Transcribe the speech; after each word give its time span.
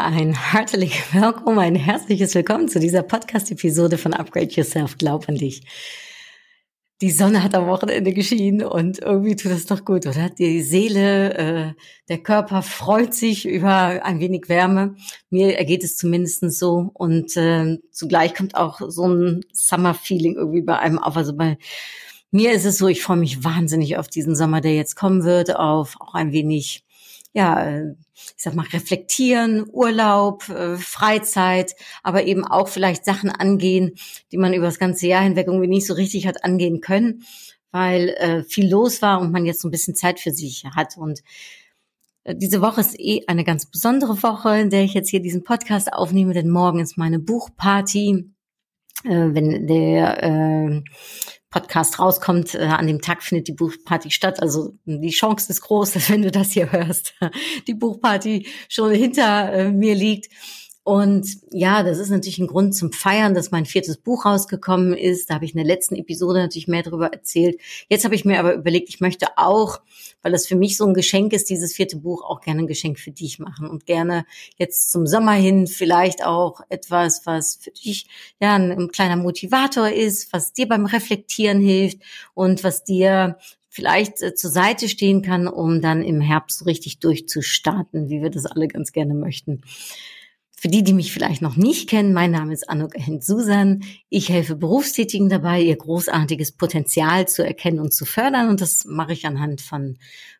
Ja, 0.00 0.06
ein 0.06 0.32
herzliches 0.32 1.12
Willkommen, 1.12 1.58
ein 1.58 1.74
herzliches 1.74 2.34
Willkommen 2.34 2.68
zu 2.68 2.80
dieser 2.80 3.02
Podcast-Episode 3.02 3.98
von 3.98 4.14
Upgrade 4.14 4.48
Yourself. 4.48 4.96
Glaub 4.96 5.28
an 5.28 5.34
dich. 5.34 5.60
Die 7.02 7.10
Sonne 7.10 7.44
hat 7.44 7.54
am 7.54 7.66
Wochenende 7.66 8.14
geschienen 8.14 8.64
und 8.64 9.00
irgendwie 9.00 9.36
tut 9.36 9.52
das 9.52 9.66
doch 9.66 9.84
gut, 9.84 10.06
oder? 10.06 10.30
Die 10.30 10.62
Seele, 10.62 11.34
äh, 11.34 11.72
der 12.08 12.16
Körper 12.16 12.62
freut 12.62 13.12
sich 13.12 13.46
über 13.46 14.02
ein 14.02 14.20
wenig 14.20 14.48
Wärme. 14.48 14.96
Mir 15.28 15.58
ergeht 15.58 15.84
es 15.84 15.98
zumindest 15.98 16.50
so 16.50 16.90
und 16.94 17.36
äh, 17.36 17.76
zugleich 17.90 18.34
kommt 18.34 18.54
auch 18.54 18.80
so 18.88 19.06
ein 19.06 19.44
Summer-Feeling 19.52 20.36
irgendwie 20.36 20.62
bei 20.62 20.78
einem 20.78 20.98
auf. 20.98 21.18
Also 21.18 21.36
bei 21.36 21.58
mir 22.30 22.52
ist 22.52 22.64
es 22.64 22.78
so, 22.78 22.88
ich 22.88 23.02
freue 23.02 23.18
mich 23.18 23.44
wahnsinnig 23.44 23.98
auf 23.98 24.08
diesen 24.08 24.34
Sommer, 24.34 24.62
der 24.62 24.74
jetzt 24.74 24.96
kommen 24.96 25.24
wird, 25.24 25.54
auf 25.54 25.96
auch 26.00 26.14
ein 26.14 26.32
wenig 26.32 26.86
ja, 27.32 27.64
äh, 27.64 27.94
ich 28.36 28.42
sag 28.42 28.54
mal, 28.54 28.66
reflektieren, 28.66 29.66
Urlaub, 29.70 30.48
äh, 30.48 30.76
Freizeit, 30.76 31.74
aber 32.02 32.24
eben 32.24 32.44
auch 32.44 32.68
vielleicht 32.68 33.04
Sachen 33.04 33.30
angehen, 33.30 33.92
die 34.32 34.38
man 34.38 34.54
über 34.54 34.66
das 34.66 34.78
ganze 34.78 35.06
Jahr 35.06 35.22
hinweg 35.22 35.46
irgendwie 35.46 35.68
nicht 35.68 35.86
so 35.86 35.94
richtig 35.94 36.26
hat 36.26 36.44
angehen 36.44 36.80
können, 36.80 37.24
weil 37.70 38.10
äh, 38.10 38.42
viel 38.44 38.68
los 38.68 39.02
war 39.02 39.20
und 39.20 39.32
man 39.32 39.46
jetzt 39.46 39.60
so 39.60 39.68
ein 39.68 39.72
bisschen 39.72 39.94
Zeit 39.94 40.20
für 40.20 40.32
sich 40.32 40.64
hat. 40.74 40.96
Und 40.96 41.22
äh, 42.24 42.34
diese 42.36 42.60
Woche 42.60 42.80
ist 42.80 42.98
eh 42.98 43.24
eine 43.26 43.44
ganz 43.44 43.66
besondere 43.66 44.22
Woche, 44.22 44.58
in 44.58 44.70
der 44.70 44.82
ich 44.82 44.94
jetzt 44.94 45.10
hier 45.10 45.20
diesen 45.20 45.44
Podcast 45.44 45.92
aufnehme, 45.92 46.34
denn 46.34 46.50
morgen 46.50 46.80
ist 46.80 46.98
meine 46.98 47.18
Buchparty. 47.18 48.30
Wenn 49.02 49.66
der 49.66 50.22
äh, 50.22 50.82
Podcast 51.50 51.98
rauskommt, 51.98 52.54
äh, 52.54 52.64
an 52.64 52.86
dem 52.86 53.00
Tag 53.00 53.22
findet 53.22 53.48
die 53.48 53.52
Buchparty 53.52 54.10
statt. 54.10 54.40
Also 54.40 54.74
die 54.84 55.10
Chance 55.10 55.50
ist 55.50 55.62
groß, 55.62 55.92
dass 55.92 56.08
wenn 56.10 56.22
du 56.22 56.30
das 56.30 56.52
hier 56.52 56.70
hörst, 56.70 57.14
die 57.66 57.74
Buchparty 57.74 58.46
schon 58.68 58.92
hinter 58.92 59.52
äh, 59.52 59.70
mir 59.70 59.94
liegt. 59.94 60.32
Und 60.90 61.38
ja, 61.52 61.84
das 61.84 61.98
ist 61.98 62.10
natürlich 62.10 62.40
ein 62.40 62.48
Grund 62.48 62.74
zum 62.74 62.90
Feiern, 62.90 63.32
dass 63.32 63.52
mein 63.52 63.64
viertes 63.64 63.96
Buch 63.96 64.24
rausgekommen 64.24 64.92
ist. 64.92 65.30
Da 65.30 65.34
habe 65.34 65.44
ich 65.44 65.52
in 65.52 65.58
der 65.58 65.64
letzten 65.64 65.94
Episode 65.94 66.40
natürlich 66.40 66.66
mehr 66.66 66.82
darüber 66.82 67.12
erzählt. 67.12 67.60
Jetzt 67.88 68.04
habe 68.04 68.16
ich 68.16 68.24
mir 68.24 68.40
aber 68.40 68.54
überlegt, 68.54 68.88
ich 68.88 68.98
möchte 68.98 69.28
auch, 69.36 69.78
weil 70.20 70.32
das 70.32 70.48
für 70.48 70.56
mich 70.56 70.76
so 70.76 70.84
ein 70.84 70.94
Geschenk 70.94 71.32
ist, 71.32 71.48
dieses 71.48 71.76
vierte 71.76 71.96
Buch 71.96 72.24
auch 72.24 72.40
gerne 72.40 72.62
ein 72.62 72.66
Geschenk 72.66 72.98
für 72.98 73.12
dich 73.12 73.38
machen 73.38 73.70
und 73.70 73.86
gerne 73.86 74.24
jetzt 74.56 74.90
zum 74.90 75.06
Sommer 75.06 75.34
hin 75.34 75.68
vielleicht 75.68 76.26
auch 76.26 76.60
etwas, 76.70 77.24
was 77.24 77.60
für 77.62 77.70
dich 77.70 78.06
ja 78.40 78.56
ein, 78.56 78.72
ein 78.72 78.88
kleiner 78.88 79.14
Motivator 79.14 79.90
ist, 79.90 80.32
was 80.32 80.54
dir 80.54 80.66
beim 80.66 80.86
Reflektieren 80.86 81.60
hilft 81.60 81.98
und 82.34 82.64
was 82.64 82.82
dir 82.82 83.36
vielleicht 83.68 84.22
äh, 84.22 84.34
zur 84.34 84.50
Seite 84.50 84.88
stehen 84.88 85.22
kann, 85.22 85.46
um 85.46 85.82
dann 85.82 86.02
im 86.02 86.20
Herbst 86.20 86.58
so 86.58 86.64
richtig 86.64 86.98
durchzustarten, 86.98 88.08
wie 88.08 88.22
wir 88.22 88.30
das 88.30 88.46
alle 88.46 88.66
ganz 88.66 88.90
gerne 88.90 89.14
möchten. 89.14 89.62
Für 90.62 90.68
die, 90.68 90.84
die 90.84 90.92
mich 90.92 91.10
vielleicht 91.10 91.40
noch 91.40 91.56
nicht 91.56 91.88
kennen, 91.88 92.12
mein 92.12 92.32
Name 92.32 92.52
ist 92.52 92.68
Anuk 92.68 92.92
Susan. 93.20 93.82
Ich 94.10 94.28
helfe 94.28 94.56
Berufstätigen 94.56 95.30
dabei, 95.30 95.62
ihr 95.62 95.74
großartiges 95.74 96.52
Potenzial 96.52 97.26
zu 97.26 97.42
erkennen 97.42 97.80
und 97.80 97.94
zu 97.94 98.04
fördern. 98.04 98.50
Und 98.50 98.60
das 98.60 98.84
mache 98.84 99.14
ich 99.14 99.24
anhand 99.24 99.62
von 99.62 99.96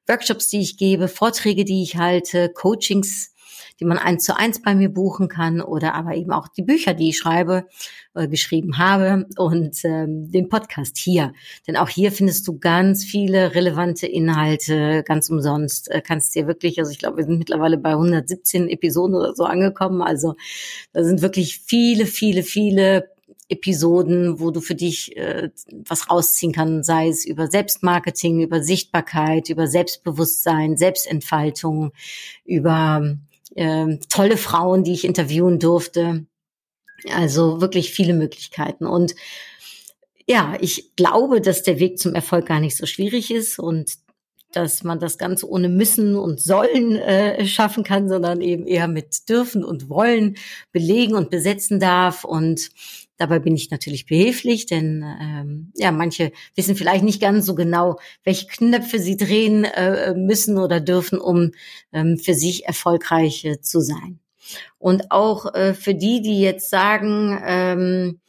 Workshops, 0.07 0.49
die 0.49 0.61
ich 0.61 0.77
gebe, 0.77 1.09
Vorträge, 1.09 1.65
die 1.65 1.83
ich 1.83 1.97
halte, 1.97 2.51
Coachings, 2.51 3.33
die 3.81 3.87
man 3.87 3.99
eins 3.99 4.25
zu 4.25 4.37
eins 4.37 4.61
bei 4.61 4.75
mir 4.75 4.91
buchen 4.91 5.29
kann 5.29 5.61
oder 5.61 5.95
aber 5.95 6.15
eben 6.15 6.33
auch 6.33 6.49
die 6.49 6.63
Bücher, 6.63 6.95
die 6.95 7.09
ich 7.09 7.19
schreibe, 7.19 7.67
äh, 8.15 8.29
geschrieben 8.29 8.79
habe 8.79 9.27
und 9.37 9.85
ähm, 9.85 10.31
den 10.31 10.49
Podcast 10.49 10.99
hier. 10.99 11.33
Denn 11.67 11.77
auch 11.77 11.89
hier 11.89 12.13
findest 12.13 12.47
du 12.47 12.59
ganz 12.59 13.05
viele 13.05 13.55
relevante 13.55 14.07
Inhalte 14.07 15.03
ganz 15.05 15.31
umsonst. 15.31 15.91
Äh, 15.91 16.03
kannst 16.03 16.35
dir 16.35 16.47
wirklich, 16.47 16.79
also 16.79 16.91
ich 16.91 16.99
glaube, 16.99 17.19
wir 17.19 17.25
sind 17.25 17.39
mittlerweile 17.39 17.79
bei 17.79 17.91
117 17.91 18.69
Episoden 18.69 19.15
oder 19.15 19.35
so 19.35 19.45
angekommen. 19.45 20.03
Also 20.03 20.35
da 20.93 21.03
sind 21.03 21.23
wirklich 21.23 21.59
viele, 21.59 22.07
viele, 22.07 22.43
viele 22.43 23.09
Episoden, 23.51 24.39
wo 24.39 24.51
du 24.53 24.61
für 24.61 24.77
dich 24.77 25.17
äh, 25.17 25.51
was 25.89 26.09
rausziehen 26.09 26.53
kannst, 26.53 26.87
sei 26.87 27.09
es 27.09 27.25
über 27.25 27.49
Selbstmarketing, 27.49 28.41
über 28.41 28.63
Sichtbarkeit, 28.63 29.51
über 29.51 29.67
Selbstbewusstsein, 29.67 30.77
Selbstentfaltung, 30.77 31.93
über 32.45 33.17
äh, 33.55 33.99
tolle 34.09 34.37
Frauen, 34.37 34.85
die 34.85 34.93
ich 34.93 35.05
interviewen 35.05 35.59
durfte. 35.59 36.27
Also 37.13 37.61
wirklich 37.61 37.93
viele 37.93 38.15
Möglichkeiten. 38.15 38.87
Und 38.87 39.15
ja, 40.27 40.57
ich 40.61 40.95
glaube, 40.97 41.41
dass 41.41 41.63
der 41.63 41.79
Weg 41.79 41.99
zum 41.99 42.15
Erfolg 42.15 42.47
gar 42.47 42.61
nicht 42.61 42.77
so 42.77 42.87
schwierig 42.87 43.31
ist 43.33 43.59
und 43.59 43.95
dass 44.53 44.83
man 44.83 44.99
das 44.99 45.19
Ganze 45.19 45.49
ohne 45.49 45.69
müssen 45.69 46.17
und 46.17 46.41
sollen 46.41 46.97
äh, 46.97 47.47
schaffen 47.47 47.85
kann, 47.85 48.09
sondern 48.09 48.41
eben 48.41 48.67
eher 48.67 48.89
mit 48.89 49.29
dürfen 49.29 49.65
und 49.65 49.89
wollen 49.89 50.37
belegen 50.73 51.15
und 51.15 51.31
besetzen 51.31 51.81
darf. 51.81 52.25
Und 52.25 52.71
dabei 53.21 53.39
bin 53.39 53.55
ich 53.55 53.71
natürlich 53.71 54.07
behilflich, 54.07 54.67
denn 54.67 55.05
ähm, 55.21 55.73
ja, 55.77 55.93
manche 55.93 56.33
wissen 56.55 56.75
vielleicht 56.75 57.05
nicht 57.05 57.21
ganz 57.21 57.45
so 57.45 57.55
genau, 57.55 57.99
welche 58.25 58.47
Knöpfe 58.47 58.99
sie 58.99 59.17
drehen 59.17 59.65
äh, 59.65 60.15
müssen 60.15 60.57
oder 60.59 60.81
dürfen, 60.81 61.21
um 61.21 61.51
ähm, 61.93 62.17
für 62.19 62.35
sich 62.35 62.65
erfolgreich 62.65 63.45
äh, 63.45 63.61
zu 63.61 63.81
sein. 63.81 64.19
Und 64.79 65.11
auch 65.11 65.55
äh, 65.55 65.75
für 65.75 65.95
die, 65.95 66.23
die 66.23 66.41
jetzt 66.41 66.71
sagen, 66.71 67.39
ähm, 67.45 68.21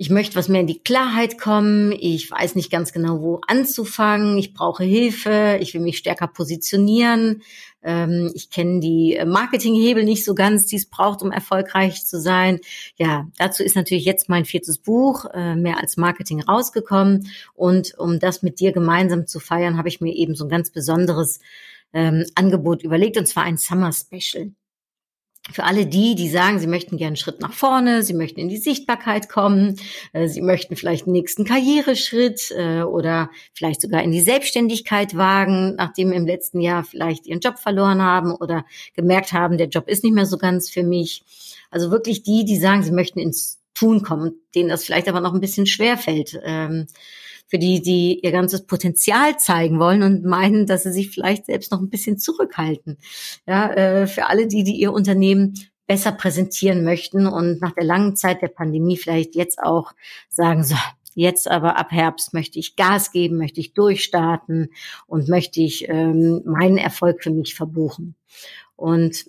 ich 0.00 0.10
möchte 0.10 0.36
was 0.36 0.48
mehr 0.48 0.60
in 0.60 0.68
die 0.68 0.78
Klarheit 0.78 1.40
kommen, 1.40 1.90
ich 1.90 2.30
weiß 2.30 2.54
nicht 2.54 2.70
ganz 2.70 2.92
genau, 2.92 3.20
wo 3.20 3.40
anzufangen, 3.48 4.38
ich 4.38 4.54
brauche 4.54 4.84
Hilfe, 4.84 5.58
ich 5.60 5.74
will 5.74 5.80
mich 5.80 5.98
stärker 5.98 6.28
positionieren, 6.28 7.42
ähm, 7.82 8.30
ich 8.32 8.48
kenne 8.48 8.78
die 8.78 9.20
Marketinghebel 9.26 10.04
nicht 10.04 10.24
so 10.24 10.36
ganz, 10.36 10.66
die 10.66 10.76
es 10.76 10.88
braucht, 10.88 11.22
um 11.22 11.32
erfolgreich 11.32 12.06
zu 12.06 12.20
sein. 12.20 12.60
Ja, 12.96 13.26
dazu 13.38 13.64
ist 13.64 13.74
natürlich 13.74 14.04
jetzt 14.04 14.28
mein 14.28 14.44
viertes 14.44 14.78
Buch, 14.78 15.24
äh, 15.34 15.56
mehr 15.56 15.80
als 15.80 15.96
Marketing, 15.96 16.42
rausgekommen. 16.42 17.28
Und 17.54 17.98
um 17.98 18.20
das 18.20 18.42
mit 18.42 18.60
dir 18.60 18.70
gemeinsam 18.70 19.26
zu 19.26 19.40
feiern, 19.40 19.76
habe 19.76 19.88
ich 19.88 20.00
mir 20.00 20.14
eben 20.14 20.36
so 20.36 20.44
ein 20.44 20.50
ganz 20.50 20.70
besonderes 20.70 21.40
ähm, 21.92 22.24
Angebot 22.36 22.84
überlegt, 22.84 23.16
und 23.16 23.26
zwar 23.26 23.42
ein 23.42 23.56
Summer 23.56 23.92
Special 23.92 24.52
für 25.52 25.64
alle 25.64 25.86
die, 25.86 26.14
die 26.14 26.28
sagen, 26.28 26.58
sie 26.58 26.66
möchten 26.66 26.96
gerne 26.96 27.08
einen 27.08 27.16
Schritt 27.16 27.40
nach 27.40 27.52
vorne, 27.52 28.02
sie 28.02 28.14
möchten 28.14 28.40
in 28.40 28.48
die 28.48 28.58
Sichtbarkeit 28.58 29.28
kommen, 29.28 29.76
äh, 30.12 30.28
sie 30.28 30.42
möchten 30.42 30.76
vielleicht 30.76 31.06
den 31.06 31.12
nächsten 31.12 31.44
Karriereschritt 31.44 32.52
äh, 32.56 32.82
oder 32.82 33.30
vielleicht 33.54 33.80
sogar 33.80 34.02
in 34.02 34.10
die 34.10 34.20
Selbstständigkeit 34.20 35.16
wagen, 35.16 35.74
nachdem 35.76 36.12
im 36.12 36.26
letzten 36.26 36.60
Jahr 36.60 36.84
vielleicht 36.84 37.26
ihren 37.26 37.40
Job 37.40 37.58
verloren 37.58 38.02
haben 38.02 38.34
oder 38.34 38.64
gemerkt 38.94 39.32
haben, 39.32 39.58
der 39.58 39.68
Job 39.68 39.88
ist 39.88 40.04
nicht 40.04 40.14
mehr 40.14 40.26
so 40.26 40.38
ganz 40.38 40.70
für 40.70 40.82
mich. 40.82 41.22
Also 41.70 41.90
wirklich 41.90 42.22
die, 42.22 42.44
die 42.44 42.56
sagen, 42.56 42.82
sie 42.82 42.92
möchten 42.92 43.18
ins 43.18 43.58
Tun 43.74 44.02
kommen, 44.02 44.40
denen 44.54 44.68
das 44.68 44.84
vielleicht 44.84 45.08
aber 45.08 45.20
noch 45.20 45.34
ein 45.34 45.40
bisschen 45.40 45.66
schwer 45.66 45.96
fällt. 45.96 46.38
Ähm, 46.42 46.86
für 47.48 47.58
die, 47.58 47.82
die 47.82 48.20
ihr 48.22 48.30
ganzes 48.30 48.66
Potenzial 48.66 49.38
zeigen 49.38 49.80
wollen 49.80 50.02
und 50.02 50.24
meinen, 50.24 50.66
dass 50.66 50.84
sie 50.84 50.92
sich 50.92 51.10
vielleicht 51.10 51.46
selbst 51.46 51.72
noch 51.72 51.80
ein 51.80 51.90
bisschen 51.90 52.18
zurückhalten. 52.18 52.98
Ja, 53.46 53.72
äh, 53.72 54.06
für 54.06 54.26
alle 54.26 54.46
die, 54.46 54.64
die 54.64 54.76
ihr 54.76 54.92
Unternehmen 54.92 55.54
besser 55.86 56.12
präsentieren 56.12 56.84
möchten 56.84 57.26
und 57.26 57.60
nach 57.62 57.72
der 57.72 57.84
langen 57.84 58.14
Zeit 58.14 58.42
der 58.42 58.48
Pandemie 58.48 58.98
vielleicht 58.98 59.34
jetzt 59.34 59.58
auch 59.58 59.92
sagen, 60.28 60.62
so, 60.62 60.76
jetzt 61.14 61.50
aber 61.50 61.78
ab 61.78 61.90
Herbst 61.90 62.34
möchte 62.34 62.58
ich 62.58 62.76
Gas 62.76 63.10
geben, 63.10 63.38
möchte 63.38 63.60
ich 63.60 63.72
durchstarten 63.72 64.68
und 65.06 65.28
möchte 65.28 65.60
ich 65.62 65.88
ähm, 65.88 66.42
meinen 66.44 66.76
Erfolg 66.76 67.24
für 67.24 67.30
mich 67.30 67.54
verbuchen. 67.54 68.14
Und 68.76 69.24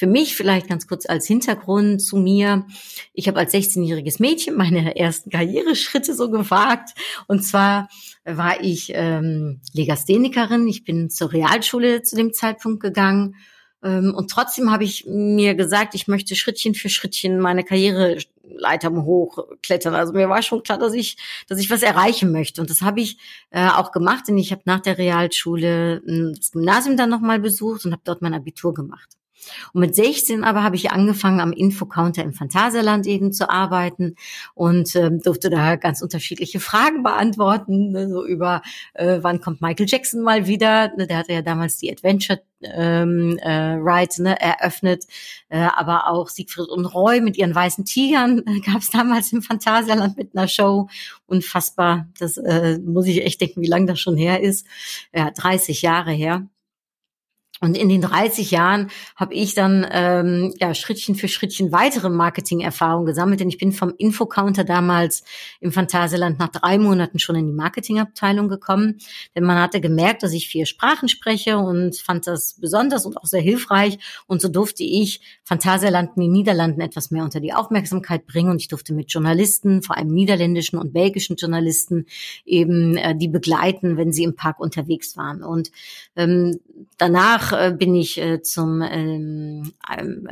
für 0.00 0.06
mich 0.06 0.34
vielleicht 0.34 0.66
ganz 0.66 0.86
kurz 0.86 1.04
als 1.04 1.26
Hintergrund 1.26 2.00
zu 2.00 2.16
mir. 2.16 2.66
Ich 3.12 3.28
habe 3.28 3.38
als 3.38 3.52
16-jähriges 3.52 4.16
Mädchen 4.18 4.56
meine 4.56 4.96
ersten 4.96 5.28
Karriereschritte 5.28 6.14
so 6.14 6.30
gewagt. 6.30 6.94
Und 7.26 7.42
zwar 7.42 7.90
war 8.24 8.64
ich 8.64 8.92
ähm, 8.94 9.60
Legasthenikerin. 9.74 10.66
Ich 10.68 10.84
bin 10.84 11.10
zur 11.10 11.34
Realschule 11.34 12.02
zu 12.02 12.16
dem 12.16 12.32
Zeitpunkt 12.32 12.82
gegangen. 12.82 13.34
Ähm, 13.84 14.14
und 14.16 14.30
trotzdem 14.30 14.70
habe 14.70 14.84
ich 14.84 15.04
mir 15.06 15.54
gesagt, 15.54 15.94
ich 15.94 16.08
möchte 16.08 16.34
Schrittchen 16.34 16.74
für 16.74 16.88
Schrittchen 16.88 17.38
meine 17.38 17.62
Karriereleiter 17.62 18.90
hochklettern. 18.90 19.94
Also 19.94 20.14
mir 20.14 20.30
war 20.30 20.40
schon 20.40 20.62
klar, 20.62 20.78
dass 20.78 20.94
ich, 20.94 21.18
dass 21.46 21.58
ich 21.58 21.68
was 21.68 21.82
erreichen 21.82 22.32
möchte. 22.32 22.62
Und 22.62 22.70
das 22.70 22.80
habe 22.80 23.02
ich 23.02 23.18
äh, 23.50 23.68
auch 23.68 23.92
gemacht, 23.92 24.28
denn 24.28 24.38
ich 24.38 24.50
habe 24.50 24.62
nach 24.64 24.80
der 24.80 24.96
Realschule 24.96 25.96
äh, 25.96 26.32
das 26.34 26.52
Gymnasium 26.52 26.96
dann 26.96 27.10
nochmal 27.10 27.38
besucht 27.38 27.84
und 27.84 27.92
habe 27.92 28.02
dort 28.06 28.22
mein 28.22 28.32
Abitur 28.32 28.72
gemacht. 28.72 29.19
Und 29.72 29.80
mit 29.80 29.94
16 29.94 30.44
aber 30.44 30.62
habe 30.62 30.76
ich 30.76 30.90
angefangen, 30.90 31.40
am 31.40 31.52
Infocounter 31.52 32.22
im 32.22 32.32
Phantasialand 32.32 33.06
eben 33.06 33.32
zu 33.32 33.50
arbeiten 33.50 34.16
und 34.54 34.94
ähm, 34.96 35.20
durfte 35.20 35.50
da 35.50 35.76
ganz 35.76 36.02
unterschiedliche 36.02 36.60
Fragen 36.60 37.02
beantworten, 37.02 37.92
ne, 37.92 38.08
so 38.08 38.24
über 38.24 38.62
äh, 38.94 39.18
wann 39.22 39.40
kommt 39.40 39.60
Michael 39.60 39.86
Jackson 39.88 40.22
mal 40.22 40.46
wieder. 40.46 40.94
Ne, 40.96 41.06
der 41.06 41.18
hatte 41.18 41.32
ja 41.32 41.42
damals 41.42 41.76
die 41.78 41.90
Adventure 41.90 42.40
ähm, 42.62 43.38
äh, 43.38 43.50
Ride 43.50 44.22
ne, 44.22 44.40
eröffnet, 44.40 45.04
äh, 45.48 45.58
aber 45.58 46.08
auch 46.08 46.28
Siegfried 46.28 46.68
und 46.68 46.86
Roy 46.86 47.20
mit 47.20 47.36
ihren 47.36 47.54
weißen 47.54 47.84
Tigern 47.84 48.42
äh, 48.46 48.60
gab 48.60 48.82
es 48.82 48.90
damals 48.90 49.32
im 49.32 49.42
Phantasialand 49.42 50.16
mit 50.16 50.36
einer 50.36 50.48
Show. 50.48 50.88
Unfassbar, 51.26 52.08
das 52.18 52.36
äh, 52.36 52.78
muss 52.78 53.06
ich 53.06 53.24
echt 53.24 53.40
denken, 53.40 53.62
wie 53.62 53.68
lange 53.68 53.86
das 53.86 54.00
schon 54.00 54.16
her 54.16 54.40
ist. 54.40 54.66
Ja, 55.14 55.30
30 55.30 55.82
Jahre 55.82 56.12
her. 56.12 56.46
Und 57.60 57.76
in 57.76 57.88
den 57.88 58.00
30 58.00 58.50
Jahren 58.50 58.90
habe 59.16 59.34
ich 59.34 59.54
dann 59.54 59.86
ähm, 59.90 60.54
ja 60.58 60.74
Schrittchen 60.74 61.14
für 61.14 61.28
Schrittchen 61.28 61.72
weitere 61.72 62.08
Marketing-Erfahrungen 62.08 63.06
gesammelt, 63.06 63.40
denn 63.40 63.48
ich 63.48 63.58
bin 63.58 63.72
vom 63.72 63.92
Infocounter 63.98 64.64
damals 64.64 65.24
im 65.60 65.70
Phantasialand 65.70 66.38
nach 66.38 66.48
drei 66.48 66.78
Monaten 66.78 67.18
schon 67.18 67.36
in 67.36 67.46
die 67.46 67.52
Marketingabteilung 67.52 68.48
gekommen, 68.48 68.98
denn 69.34 69.44
man 69.44 69.58
hatte 69.58 69.80
gemerkt, 69.80 70.22
dass 70.22 70.32
ich 70.32 70.48
vier 70.48 70.64
Sprachen 70.64 71.08
spreche 71.08 71.58
und 71.58 71.96
fand 71.96 72.26
das 72.26 72.54
besonders 72.54 73.04
und 73.04 73.16
auch 73.18 73.26
sehr 73.26 73.42
hilfreich. 73.42 73.98
Und 74.26 74.40
so 74.40 74.48
durfte 74.48 74.82
ich 74.82 75.20
Phantasialand 75.44 76.16
in 76.16 76.22
den 76.22 76.32
Niederlanden 76.32 76.80
etwas 76.80 77.10
mehr 77.10 77.24
unter 77.24 77.40
die 77.40 77.52
Aufmerksamkeit 77.52 78.26
bringen. 78.26 78.50
Und 78.50 78.60
ich 78.60 78.68
durfte 78.68 78.94
mit 78.94 79.12
Journalisten, 79.12 79.82
vor 79.82 79.96
allem 79.96 80.08
niederländischen 80.08 80.78
und 80.78 80.92
belgischen 80.92 81.36
Journalisten 81.36 82.06
eben 82.44 82.96
äh, 82.96 83.14
die 83.16 83.28
begleiten, 83.28 83.96
wenn 83.96 84.12
sie 84.12 84.24
im 84.24 84.34
Park 84.34 84.60
unterwegs 84.60 85.16
waren. 85.16 85.42
Und 85.42 85.70
ähm, 86.16 86.58
danach 86.98 87.52
äh, 87.52 87.74
bin 87.76 87.94
ich 87.94 88.20
äh, 88.20 88.42
zum 88.42 88.82
ähm, 88.82 89.72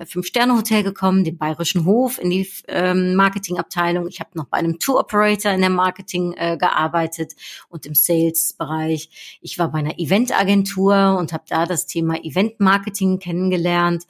Fünf-Sterne-Hotel 0.07 0.83
gekommen, 0.83 1.25
dem 1.25 1.39
Bayerischen 1.39 1.85
Hof, 1.85 2.19
in 2.19 2.31
die 2.31 2.49
ähm, 2.69 3.15
Marketingabteilung. 3.15 4.07
Ich 4.09 4.21
habe 4.21 4.31
noch 4.35 4.47
bei 4.47 4.59
einem 4.59 4.79
Tour-Operator 4.79 5.53
in 5.53 5.61
der 5.61 5.71
Marketing 5.71 6.35
äh, 6.35 6.57
gearbeitet 6.57 7.35
und 7.69 7.87
im 7.87 7.95
Sales-Bereich. 7.95 9.39
Ich 9.41 9.59
war 9.59 9.71
bei 9.71 9.79
einer 9.79 9.99
Eventagentur 9.99 11.17
und 11.19 11.33
habe 11.33 11.45
da 11.49 11.67
das 11.67 11.87
Thema 11.87 12.23
Event-Marketing 12.23 13.19
kennengelernt. 13.19 14.05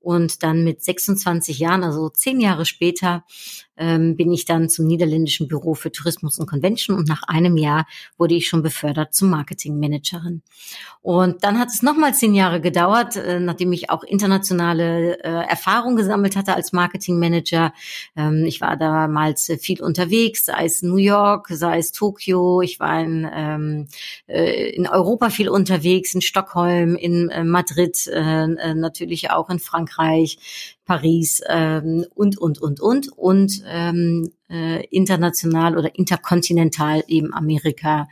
Und 0.00 0.42
dann 0.42 0.64
mit 0.64 0.84
26 0.84 1.60
Jahren, 1.60 1.82
also 1.82 2.10
zehn 2.10 2.38
Jahre 2.38 2.66
später, 2.66 3.24
ähm, 3.76 4.16
bin 4.16 4.32
ich 4.32 4.44
dann 4.44 4.68
zum 4.68 4.86
niederländischen 4.86 5.48
Büro 5.48 5.74
für 5.74 5.92
Tourismus 5.92 6.38
und 6.38 6.46
Convention 6.48 6.96
und 6.96 7.08
nach 7.08 7.22
einem 7.24 7.56
Jahr 7.56 7.86
wurde 8.18 8.34
ich 8.34 8.48
schon 8.48 8.62
befördert 8.62 9.14
zum 9.14 9.30
Marketingmanagerin. 9.30 10.42
Und 11.02 11.44
dann 11.44 11.58
hat 11.58 11.68
es 11.68 11.82
nochmal 11.82 12.14
zehn 12.14 12.34
Jahre 12.34 12.60
gedauert, 12.60 13.16
äh, 13.16 13.38
nachdem 13.38 13.72
ich 13.72 13.90
auch 13.90 14.04
internationale 14.04 15.22
äh, 15.22 15.46
Erfahrung 15.48 15.96
gesammelt 15.96 16.34
hatte 16.36 16.54
als 16.54 16.72
Marketingmanager. 16.72 17.72
Ähm, 18.16 18.44
ich 18.46 18.60
war 18.60 18.76
damals 18.76 19.52
viel 19.60 19.82
unterwegs, 19.82 20.46
sei 20.46 20.64
es 20.64 20.82
New 20.82 20.96
York, 20.96 21.48
sei 21.50 21.78
es 21.78 21.92
Tokio. 21.92 22.62
Ich 22.62 22.80
war 22.80 23.00
in, 23.00 23.28
ähm, 23.32 23.88
äh, 24.26 24.70
in 24.70 24.86
Europa 24.86 25.30
viel 25.30 25.48
unterwegs, 25.48 26.14
in 26.14 26.22
Stockholm, 26.22 26.96
in 26.96 27.28
äh, 27.28 27.44
Madrid, 27.44 28.06
äh, 28.06 28.44
äh 28.44 28.74
natürlich 28.74 29.30
auch 29.30 29.50
in 29.50 29.58
Frankreich, 29.58 30.38
Paris 30.84 31.40
ähm, 31.48 32.04
und, 32.14 32.38
und, 32.38 32.60
und, 32.60 32.80
und. 32.80 33.08
Und 33.16 33.62
ähm, 33.66 34.30
äh, 34.50 34.84
international 34.86 35.76
oder 35.78 35.94
interkontinental 35.96 37.02
eben 37.08 37.32
Amerika, 37.32 38.08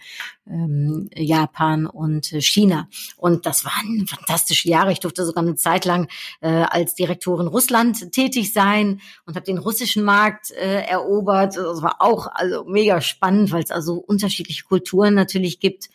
ähm, 0.49 1.09
Japan 1.15 1.87
und 1.87 2.33
äh, 2.33 2.41
China. 2.41 2.89
Und 3.17 3.47
das 3.47 3.65
waren 3.65 4.07
fantastische 4.07 4.69
Jahre. 4.69 4.93
Ich 4.93 5.01
durfte 5.01 5.25
sogar 5.25 5.45
eine 5.45 5.55
Zeit 5.55 5.85
lang 5.85 6.09
äh, 6.41 6.49
als 6.49 6.95
Direktorin 6.95 7.47
Russland 7.47 8.13
tätig 8.13 8.53
sein 8.53 9.01
und 9.27 9.37
habe 9.37 9.47
den 9.47 9.59
russischen 9.59 10.03
Markt 10.03 10.51
äh, 10.53 10.83
erobert. 10.83 11.57
Das 11.57 11.83
war 11.83 11.97
auch 12.01 12.29
also 12.33 12.65
mega 12.65 13.01
spannend, 13.01 13.53
weil 13.53 13.63
es 13.63 13.71
also 13.71 13.95
unterschiedliche 13.95 14.65
Kulturen 14.65 15.15
natürlich 15.15 15.61
gibt. 15.61 15.91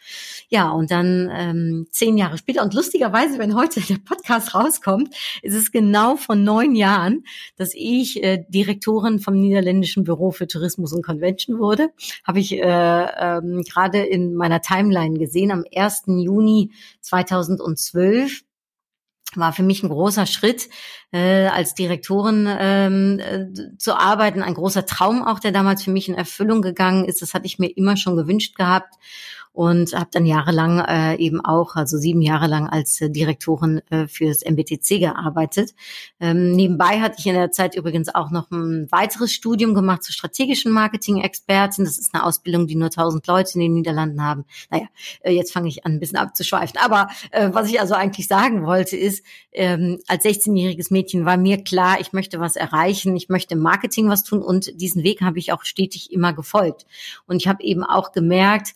Ja, 0.49 0.69
und 0.69 0.91
dann 0.91 1.29
ähm, 1.33 1.87
zehn 1.91 2.17
Jahre 2.17 2.37
später 2.37 2.63
und 2.63 2.73
lustigerweise, 2.73 3.37
wenn 3.39 3.55
heute 3.55 3.81
der 3.81 3.97
Podcast 3.97 4.55
rauskommt, 4.55 5.13
ist 5.41 5.55
es 5.55 5.71
genau 5.71 6.15
vor 6.15 6.35
neun 6.35 6.75
Jahren, 6.75 7.25
dass 7.57 7.73
ich 7.73 8.23
äh, 8.23 8.45
Direktorin 8.47 9.19
vom 9.19 9.39
niederländischen 9.39 10.03
Für 10.31 10.47
Tourismus 10.47 10.93
und 10.93 11.05
Convention 11.05 11.59
wurde, 11.59 11.89
habe 12.23 12.39
ich 12.39 12.53
äh, 12.53 12.61
ähm, 12.61 13.63
gerade 13.63 13.99
in 13.99 14.35
meiner 14.35 14.61
Timeline 14.61 15.17
gesehen. 15.17 15.51
Am 15.51 15.63
1. 15.75 16.03
Juni 16.07 16.71
2012 17.01 18.43
war 19.35 19.53
für 19.53 19.63
mich 19.63 19.83
ein 19.83 19.89
großer 19.89 20.25
Schritt, 20.25 20.69
äh, 21.11 21.47
als 21.47 21.75
Direktorin 21.75 22.47
ähm, 22.59 23.19
äh, 23.19 23.77
zu 23.77 23.97
arbeiten, 23.97 24.41
ein 24.41 24.53
großer 24.53 24.85
Traum 24.85 25.23
auch, 25.23 25.39
der 25.39 25.51
damals 25.51 25.83
für 25.83 25.91
mich 25.91 26.07
in 26.07 26.15
Erfüllung 26.15 26.61
gegangen 26.61 27.05
ist. 27.05 27.21
Das 27.21 27.33
hatte 27.33 27.45
ich 27.45 27.59
mir 27.59 27.67
immer 27.67 27.97
schon 27.97 28.15
gewünscht 28.15 28.55
gehabt 28.55 28.95
und 29.57 29.93
habe 29.93 30.09
dann 30.11 30.27
jahrelang 30.27 30.81
äh, 30.81 31.15
eben 31.15 31.43
auch, 31.43 31.75
also 31.75 31.97
sieben 31.97 32.21
Jahre 32.21 32.45
lang 32.45 32.69
als 32.69 33.01
äh, 33.01 33.09
Direktorin 33.09 33.81
äh, 33.89 34.05
fürs 34.05 34.43
MBTC 34.45 34.99
gearbeitet. 34.99 35.73
Ähm, 36.19 36.51
nebenbei 36.51 37.01
hatte 37.01 37.15
ich 37.17 37.25
in 37.25 37.33
der 37.33 37.49
Zeit 37.49 37.75
übrigens 37.75 38.13
auch 38.13 38.29
noch 38.29 38.51
ein 38.51 38.87
weiteres 38.91 39.33
Studium 39.33 39.73
gemacht 39.73 40.03
zur 40.03 40.13
strategischen 40.13 40.71
Marketing-Expertin. 40.71 41.85
Das 41.85 41.97
ist 41.97 42.13
eine 42.13 42.23
Ausbildung, 42.23 42.67
die 42.67 42.75
nur 42.75 42.89
1000 42.89 43.25
Leute 43.25 43.55
in 43.55 43.61
den 43.61 43.73
Niederlanden 43.73 44.23
haben. 44.23 44.45
Naja, 44.69 44.85
äh, 45.21 45.31
jetzt 45.31 45.53
fange 45.53 45.69
ich 45.69 45.87
an, 45.87 45.93
ein 45.93 45.99
bisschen 45.99 46.19
abzuschweifen. 46.19 46.79
Aber 46.79 47.09
äh, 47.31 47.49
was 47.51 47.67
ich 47.67 47.81
also 47.81 47.95
eigentlich 47.95 48.27
sagen 48.27 48.63
wollte, 48.63 48.95
ist, 48.95 49.25
ähm, 49.53 49.97
als 50.07 50.23
16-jähriges 50.23 50.93
Mädchen 50.93 51.25
war 51.25 51.35
mir 51.35 51.63
klar, 51.63 51.99
ich 51.99 52.13
möchte 52.13 52.39
was 52.39 52.57
erreichen, 52.57 53.15
ich 53.15 53.27
möchte 53.27 53.55
im 53.55 53.61
Marketing 53.61 54.07
was 54.07 54.23
tun 54.23 54.43
und 54.43 54.79
diesen 54.79 55.01
Weg 55.01 55.21
habe 55.21 55.39
ich 55.39 55.51
auch 55.51 55.63
stetig 55.63 56.11
immer 56.11 56.33
gefolgt. 56.33 56.85
Und 57.25 57.37
ich 57.37 57.47
habe 57.47 57.63
eben 57.63 57.83
auch 57.83 58.11
gemerkt, 58.11 58.75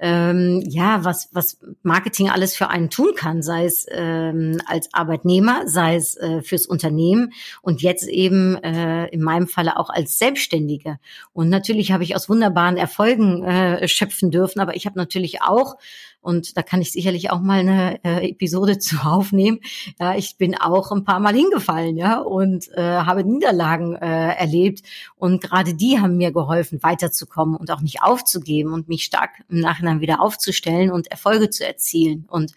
ähm, 0.00 0.62
ja, 0.66 1.04
was, 1.04 1.28
was 1.32 1.58
Marketing 1.82 2.30
alles 2.30 2.56
für 2.56 2.68
einen 2.68 2.88
tun 2.88 3.12
kann, 3.14 3.42
sei 3.42 3.66
es 3.66 3.86
ähm, 3.90 4.60
als 4.66 4.88
Arbeitnehmer, 4.92 5.68
sei 5.68 5.96
es 5.96 6.16
äh, 6.16 6.40
fürs 6.42 6.66
Unternehmen 6.66 7.32
und 7.60 7.82
jetzt 7.82 8.08
eben 8.08 8.56
äh, 8.62 9.06
in 9.08 9.20
meinem 9.22 9.46
Falle 9.46 9.76
auch 9.76 9.90
als 9.90 10.18
Selbstständige. 10.18 10.98
Und 11.34 11.50
natürlich 11.50 11.92
habe 11.92 12.02
ich 12.02 12.16
aus 12.16 12.28
wunderbaren 12.30 12.78
Erfolgen 12.78 13.44
äh, 13.44 13.86
schöpfen 13.88 14.30
dürfen, 14.30 14.60
aber 14.60 14.74
ich 14.74 14.86
habe 14.86 14.98
natürlich 14.98 15.42
auch 15.42 15.76
und 16.20 16.56
da 16.56 16.62
kann 16.62 16.82
ich 16.82 16.92
sicherlich 16.92 17.30
auch 17.30 17.40
mal 17.40 17.60
eine 17.60 18.04
äh, 18.04 18.30
Episode 18.30 18.78
zu 18.78 18.96
aufnehmen. 19.04 19.60
Ja, 19.98 20.14
ich 20.14 20.36
bin 20.36 20.54
auch 20.54 20.92
ein 20.92 21.04
paar 21.04 21.20
Mal 21.20 21.34
hingefallen, 21.34 21.96
ja, 21.96 22.18
und 22.18 22.68
äh, 22.74 22.80
habe 22.82 23.24
Niederlagen 23.24 23.94
äh, 23.94 24.34
erlebt. 24.34 24.82
Und 25.16 25.42
gerade 25.42 25.74
die 25.74 25.98
haben 25.98 26.16
mir 26.16 26.32
geholfen, 26.32 26.82
weiterzukommen 26.82 27.56
und 27.56 27.70
auch 27.70 27.80
nicht 27.80 28.02
aufzugeben 28.02 28.72
und 28.72 28.88
mich 28.88 29.04
stark 29.04 29.30
im 29.48 29.60
Nachhinein 29.60 30.00
wieder 30.00 30.20
aufzustellen 30.20 30.90
und 30.90 31.10
Erfolge 31.10 31.50
zu 31.50 31.66
erzielen. 31.66 32.26
Und 32.28 32.52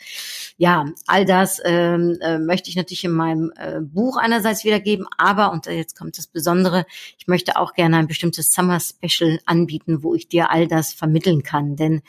ja, 0.57 0.85
all 1.07 1.25
das 1.25 1.61
ähm, 1.63 2.17
äh, 2.21 2.39
möchte 2.39 2.69
ich 2.69 2.75
natürlich 2.75 3.03
in 3.03 3.11
meinem 3.11 3.51
äh, 3.55 3.79
Buch 3.81 4.17
einerseits 4.17 4.63
wiedergeben, 4.63 5.07
aber, 5.17 5.51
und 5.51 5.65
jetzt 5.67 5.97
kommt 5.97 6.17
das 6.17 6.27
Besondere, 6.27 6.85
ich 7.17 7.27
möchte 7.27 7.57
auch 7.57 7.73
gerne 7.73 7.97
ein 7.97 8.07
bestimmtes 8.07 8.51
Summer 8.51 8.79
Special 8.79 9.39
anbieten, 9.45 10.03
wo 10.03 10.15
ich 10.15 10.27
dir 10.27 10.51
all 10.51 10.67
das 10.67 10.93
vermitteln 10.93 11.43
kann. 11.43 11.75
Denn 11.75 12.01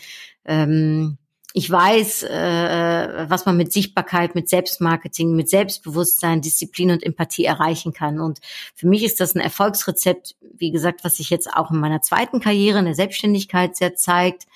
ähm, 0.45 1.19
ich 1.57 1.71
weiß, 1.71 2.25
äh, 2.25 3.27
was 3.29 3.47
man 3.47 3.57
mit 3.57 3.73
Sichtbarkeit, 3.73 4.35
mit 4.35 4.49
Selbstmarketing, 4.49 5.37
mit 5.37 5.49
Selbstbewusstsein, 5.49 6.41
Disziplin 6.41 6.91
und 6.91 7.05
Empathie 7.05 7.45
erreichen 7.45 7.93
kann. 7.93 8.19
Und 8.19 8.41
für 8.75 8.89
mich 8.89 9.05
ist 9.05 9.21
das 9.21 9.37
ein 9.37 9.41
Erfolgsrezept, 9.41 10.35
wie 10.41 10.73
gesagt, 10.73 11.05
was 11.05 11.19
sich 11.19 11.31
jetzt 11.31 11.49
auch 11.55 11.71
in 11.71 11.79
meiner 11.79 12.03
zweiten 12.03 12.41
Karriere 12.41 12.81
in 12.81 12.87
der 12.87 12.97
Selbstständigkeit 12.97 13.77
sehr 13.77 13.95
zeigt. 13.95 14.49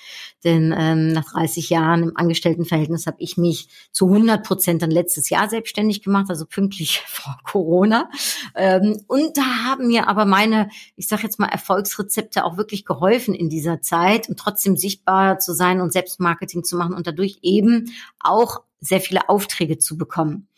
Denn 0.45 0.75
ähm, 0.77 1.09
nach 1.09 1.33
30 1.33 1.71
Jahren 1.71 2.03
im 2.03 2.17
Angestelltenverhältnis 2.17 3.07
habe 3.07 3.19
ich 3.21 3.37
mich 3.37 3.69
zu 3.93 4.07
100 4.07 4.45
Prozent 4.45 4.83
dann 4.83 4.91
letztes 4.91 5.31
Jahr 5.31 5.49
selbstständig 5.49 6.03
gemacht, 6.03 6.27
also 6.29 6.47
pünktlich 6.47 7.01
vor 7.07 7.39
Corona. 7.45 8.11
Ähm, 8.57 9.01
und 9.07 9.37
da 9.37 9.43
haben 9.67 9.87
mir 9.87 10.09
aber 10.09 10.25
meine, 10.25 10.69
ich 10.97 11.07
sage 11.07 11.23
jetzt 11.23 11.39
mal, 11.39 11.49
Erfolgsrezepte 11.49 12.45
auch 12.45 12.57
wirklich 12.57 12.85
geholfen 12.85 13.35
in 13.35 13.49
dieser 13.49 13.81
Zeit, 13.83 14.29
um 14.29 14.37
trotzdem 14.37 14.77
sichtbar 14.77 15.39
zu 15.39 15.55
sein 15.55 15.81
und 15.81 15.93
Selbstmarketing 15.93 16.65
zu 16.65 16.77
machen 16.77 16.89
machen 16.89 16.97
und 16.97 17.07
dadurch 17.07 17.39
eben 17.43 17.93
auch 18.21 18.63
sehr 18.81 19.01
viele 19.01 19.29
Aufträge 19.29 19.79
zu 19.79 19.99
bekommen. 19.99 20.49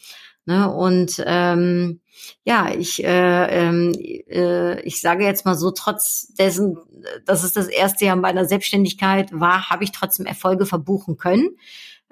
Ne? 0.46 0.70
Und 0.70 1.22
ähm, 1.26 2.00
ja, 2.44 2.72
ich, 2.72 3.04
äh, 3.04 3.68
ähm, 3.68 3.92
äh, 3.94 4.80
ich 4.82 5.00
sage 5.00 5.24
jetzt 5.24 5.44
mal 5.44 5.54
so, 5.54 5.70
trotz 5.70 6.28
dessen, 6.34 6.76
dass 7.24 7.44
es 7.44 7.52
das 7.52 7.68
erste 7.68 8.04
Jahr 8.04 8.16
meiner 8.16 8.44
Selbstständigkeit 8.44 9.30
war, 9.32 9.70
habe 9.70 9.84
ich 9.84 9.92
trotzdem 9.92 10.26
Erfolge 10.26 10.66
verbuchen 10.66 11.16
können. 11.16 11.56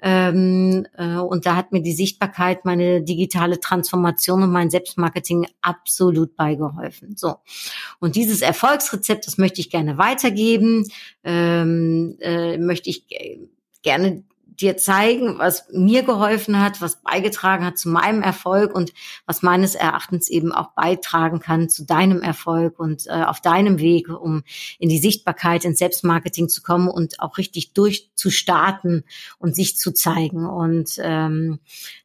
Ähm, 0.01 0.87
äh, 0.97 1.15
und 1.15 1.45
da 1.45 1.55
hat 1.57 1.73
mir 1.73 1.81
die 1.81 1.93
Sichtbarkeit, 1.93 2.63
meine 2.63 3.01
digitale 3.01 3.59
Transformation 3.59 4.43
und 4.43 4.51
mein 4.51 4.69
Selbstmarketing 4.69 5.47
absolut 5.61 6.35
beigeholfen. 6.37 7.17
So. 7.17 7.35
Und 7.99 8.15
dieses 8.15 8.41
Erfolgsrezept, 8.41 9.27
das 9.27 9.37
möchte 9.37 9.59
ich 9.59 9.69
gerne 9.69 9.97
weitergeben, 9.97 10.87
ähm, 11.23 12.15
äh, 12.21 12.57
möchte 12.57 12.89
ich 12.89 13.05
gerne 13.81 14.23
dir 14.61 14.77
zeigen, 14.77 15.37
was 15.37 15.65
mir 15.71 16.03
geholfen 16.03 16.59
hat, 16.59 16.81
was 16.81 17.01
beigetragen 17.01 17.65
hat 17.65 17.77
zu 17.77 17.89
meinem 17.89 18.21
Erfolg 18.21 18.75
und 18.75 18.93
was 19.25 19.41
meines 19.41 19.75
Erachtens 19.75 20.29
eben 20.29 20.51
auch 20.51 20.71
beitragen 20.71 21.39
kann 21.39 21.69
zu 21.69 21.85
deinem 21.85 22.21
Erfolg 22.21 22.79
und 22.79 23.07
äh, 23.07 23.23
auf 23.23 23.41
deinem 23.41 23.79
Weg, 23.79 24.09
um 24.09 24.43
in 24.77 24.89
die 24.89 24.99
Sichtbarkeit, 24.99 25.65
ins 25.65 25.79
Selbstmarketing 25.79 26.49
zu 26.49 26.61
kommen 26.61 26.89
und 26.89 27.19
auch 27.19 27.37
richtig 27.37 27.73
durchzustarten 27.73 29.05
und 29.37 29.55
sich 29.55 29.77
zu 29.77 29.93
zeigen. 29.93 30.45
Und 30.45 30.99
ähm, 31.01 31.59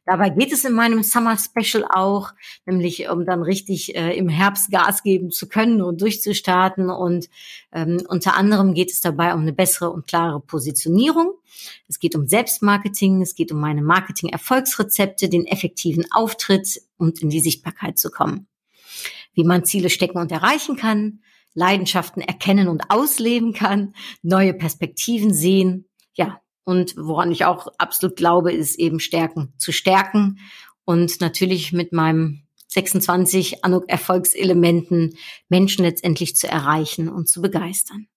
dabei 0.05 0.29
geht 0.29 0.53
es 0.53 0.63
in 0.63 0.73
meinem 0.73 1.03
Summer 1.03 1.37
Special 1.37 1.85
auch, 1.89 2.31
nämlich 2.65 3.09
um 3.09 3.25
dann 3.25 3.43
richtig 3.43 3.95
äh, 3.95 4.15
im 4.17 4.29
Herbst 4.29 4.71
Gas 4.71 5.03
geben 5.03 5.31
zu 5.31 5.47
können 5.47 5.81
und 5.81 6.01
durchzustarten. 6.01 6.89
Und 6.89 7.29
ähm, 7.73 8.01
unter 8.07 8.35
anderem 8.35 8.73
geht 8.73 8.91
es 8.91 9.01
dabei 9.01 9.33
um 9.33 9.41
eine 9.41 9.53
bessere 9.53 9.89
und 9.91 10.07
klare 10.07 10.39
Positionierung. 10.39 11.33
Es 11.87 11.99
geht 11.99 12.15
um 12.15 12.27
Selbstmarketing, 12.27 13.21
es 13.21 13.35
geht 13.35 13.51
um 13.51 13.59
meine 13.59 13.81
Marketing-Erfolgsrezepte, 13.81 15.29
den 15.29 15.45
effektiven 15.45 16.05
Auftritt 16.11 16.81
und 16.97 17.21
in 17.21 17.29
die 17.29 17.39
Sichtbarkeit 17.39 17.97
zu 17.97 18.11
kommen. 18.11 18.47
Wie 19.33 19.43
man 19.43 19.65
Ziele 19.65 19.89
stecken 19.89 20.17
und 20.17 20.31
erreichen 20.31 20.75
kann, 20.75 21.21
Leidenschaften 21.53 22.21
erkennen 22.21 22.67
und 22.67 22.89
ausleben 22.89 23.53
kann, 23.53 23.93
neue 24.21 24.53
Perspektiven 24.53 25.33
sehen, 25.33 25.87
ja, 26.13 26.41
und 26.63 26.95
woran 26.97 27.31
ich 27.31 27.45
auch 27.45 27.67
absolut 27.77 28.15
glaube, 28.15 28.51
ist 28.51 28.79
eben 28.79 28.99
Stärken 28.99 29.53
zu 29.57 29.71
stärken 29.71 30.39
und 30.83 31.21
natürlich 31.21 31.71
mit 31.71 31.93
meinem 31.93 32.41
26 32.67 33.57
Erfolgselementen 33.87 35.17
Menschen 35.47 35.85
letztendlich 35.85 36.35
zu 36.35 36.47
erreichen 36.47 37.07
und 37.07 37.29
zu 37.29 37.41
begeistern. 37.41 38.07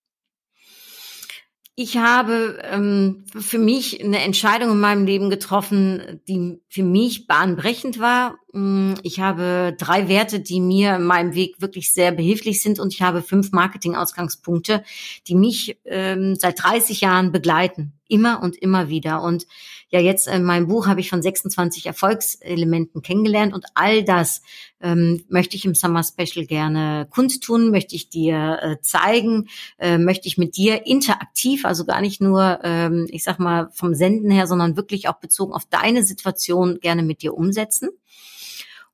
Ich 1.80 1.96
habe 1.96 2.58
ähm, 2.64 3.24
für 3.38 3.60
mich 3.60 4.02
eine 4.02 4.20
Entscheidung 4.22 4.72
in 4.72 4.80
meinem 4.80 5.06
Leben 5.06 5.30
getroffen, 5.30 6.20
die 6.26 6.60
für 6.68 6.82
mich 6.82 7.28
bahnbrechend 7.28 8.00
war. 8.00 8.34
Mm, 8.52 8.94
ich 9.04 9.20
habe 9.20 9.76
drei 9.78 10.08
Werte, 10.08 10.40
die 10.40 10.60
mir 10.60 10.96
in 10.96 11.04
meinem 11.04 11.36
Weg 11.36 11.60
wirklich 11.60 11.94
sehr 11.94 12.10
behilflich 12.10 12.62
sind 12.62 12.80
und 12.80 12.92
ich 12.92 13.00
habe 13.00 13.22
fünf 13.22 13.52
Marketing-Ausgangspunkte, 13.52 14.82
die 15.28 15.36
mich 15.36 15.78
ähm, 15.84 16.34
seit 16.34 16.60
30 16.60 17.00
Jahren 17.00 17.30
begleiten 17.30 17.97
immer 18.08 18.42
und 18.42 18.56
immer 18.56 18.88
wieder. 18.88 19.22
Und 19.22 19.46
ja, 19.90 20.00
jetzt 20.00 20.28
in 20.28 20.44
meinem 20.44 20.66
Buch 20.66 20.86
habe 20.86 21.00
ich 21.00 21.08
von 21.08 21.22
26 21.22 21.86
Erfolgselementen 21.86 23.02
kennengelernt 23.02 23.54
und 23.54 23.64
all 23.74 24.04
das 24.04 24.42
ähm, 24.80 25.24
möchte 25.28 25.56
ich 25.56 25.64
im 25.64 25.74
Summer 25.74 26.02
Special 26.02 26.44
gerne 26.46 27.06
kundtun, 27.10 27.70
möchte 27.70 27.94
ich 27.94 28.10
dir 28.10 28.58
äh, 28.60 28.76
zeigen, 28.82 29.48
äh, 29.78 29.98
möchte 29.98 30.28
ich 30.28 30.36
mit 30.36 30.56
dir 30.56 30.86
interaktiv, 30.86 31.64
also 31.64 31.84
gar 31.84 32.00
nicht 32.00 32.20
nur, 32.20 32.60
ähm, 32.64 33.06
ich 33.10 33.24
sag 33.24 33.38
mal, 33.38 33.70
vom 33.72 33.94
Senden 33.94 34.30
her, 34.30 34.46
sondern 34.46 34.76
wirklich 34.76 35.08
auch 35.08 35.20
bezogen 35.20 35.52
auf 35.52 35.64
deine 35.64 36.04
Situation 36.04 36.80
gerne 36.80 37.02
mit 37.02 37.22
dir 37.22 37.34
umsetzen 37.34 37.90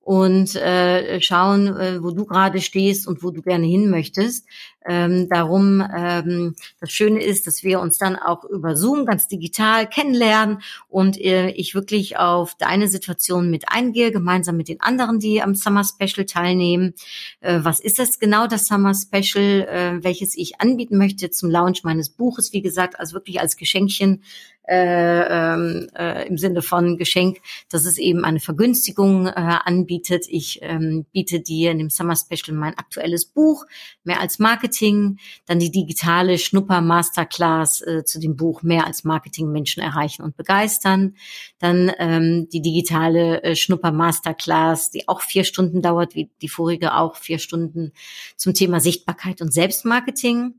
und 0.05 0.55
äh, 0.55 1.19
schauen, 1.23 1.67
äh, 1.67 2.03
wo 2.03 2.11
du 2.11 2.27
gerade 2.27 2.61
stehst 2.61 3.09
und 3.09 3.23
wo 3.23 3.31
du 3.31 3.41
gerne 3.41 3.65
hin 3.65 3.89
möchtest. 3.89 4.47
Ähm, 4.87 5.31
darum, 5.31 5.83
ähm, 5.97 6.57
das 6.79 6.93
Schöne 6.93 7.25
ist, 7.25 7.47
dass 7.47 7.65
wir 7.65 7.81
uns 7.81 7.97
dann 7.97 8.17
auch 8.17 8.45
über 8.45 8.77
Zoom 8.77 9.07
ganz 9.07 9.29
digital 9.29 9.89
kennenlernen 9.89 10.59
und 10.89 11.19
äh, 11.19 11.49
ich 11.53 11.75
wirklich 11.75 12.19
auf 12.19 12.55
deine 12.57 12.89
Situation 12.89 13.51
mit 13.51 13.65
eingehe, 13.69 14.13
gemeinsam 14.13 14.59
mit 14.59 14.69
den 14.69 14.83
anderen, 14.83 15.21
die 15.21 15.41
am 15.41 15.55
Summer 15.55 15.85
Special 15.85 16.27
teilnehmen. 16.27 16.93
Äh, 17.41 17.61
was 17.63 17.81
ist 17.81 17.99
das 17.99 18.19
genau, 18.19 18.47
das 18.47 18.67
Summer 18.67 18.93
Special, 18.93 19.63
äh, 19.63 20.05
welches 20.05 20.37
ich 20.37 20.61
anbieten 20.61 20.99
möchte 20.99 21.31
zum 21.31 21.51
Launch 21.51 21.83
meines 21.83 22.11
Buches? 22.11 22.53
Wie 22.53 22.61
gesagt, 22.61 23.01
also 23.01 23.15
wirklich 23.15 23.41
als 23.41 23.57
Geschenkchen 23.57 24.23
äh, 24.67 25.55
ähm, 25.55 25.89
äh, 25.95 26.27
im 26.27 26.39
Sinne 26.39 26.63
von 26.63 26.97
Geschenk, 26.97 27.39
dass 27.71 27.85
es 27.85 27.99
eben 27.99 28.25
eine 28.25 28.41
Vergünstigung 28.41 29.27
äh, 29.27 29.33
anbietet. 29.35 30.27
Ich 30.29 30.61
ähm, 30.63 31.05
biete 31.13 31.41
dir 31.41 31.71
in 31.71 31.79
dem 31.79 31.91
Summer 31.91 32.17
Special 32.17 32.57
mein 32.57 32.79
aktuelles 32.79 33.27
Buch, 33.27 33.67
mehr 34.05 34.21
als 34.21 34.39
Marketing, 34.39 35.19
dann 35.47 35.59
die 35.59 35.71
digitale 35.71 36.39
Schnupper 36.39 36.81
Masterclass 36.81 37.83
äh, 37.83 38.05
zu 38.05 38.21
dem 38.21 38.37
Buch 38.37 38.63
mehr 38.63 38.87
als 38.87 39.05
Marketing 39.05 39.53
Menschen 39.53 39.83
erreichen 39.83 40.23
und 40.23 40.37
begeistern, 40.37 41.15
dann 41.59 41.93
ähm, 41.99 42.49
die 42.51 42.63
digitale 42.63 43.43
äh, 43.43 43.57
Schnupper 43.57 43.93
Masterclass, 43.93 44.91
die 44.91 45.09
auch 45.09 45.21
vier 45.21 45.45
Stunden 45.45 45.83
dauert, 45.83 46.15
wie 46.15 46.31
die 46.41 46.49
vorige 46.49 46.95
auch 46.95 47.17
vier 47.17 47.39
Stunden 47.39 47.93
zum 48.37 48.55
Thema 48.55 48.81
Sichtbarkeit 48.81 49.43
und 49.43 49.53
Selbstmarketing. 49.53 50.55